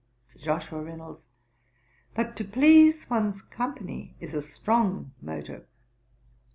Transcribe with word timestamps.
SIR 0.25 0.39
JOSHUA 0.39 0.81
REYNOLDS. 0.83 1.27
'But 2.15 2.35
to 2.37 2.43
please 2.43 3.07
one's 3.07 3.43
company 3.43 4.15
is 4.19 4.33
a 4.33 4.41
strong 4.41 5.11
motive.' 5.21 5.67